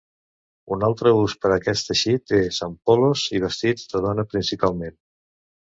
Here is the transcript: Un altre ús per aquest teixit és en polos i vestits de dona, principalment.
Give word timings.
Un 0.75 0.85
altre 0.87 1.11
ús 1.17 1.35
per 1.43 1.51
aquest 1.57 1.89
teixit 1.91 2.35
és 2.39 2.59
en 2.69 2.75
polos 2.91 3.29
i 3.41 3.45
vestits 3.47 3.87
de 3.95 4.07
dona, 4.09 4.31
principalment. 4.35 5.03